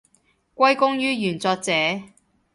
[0.55, 1.71] 歸功於原作者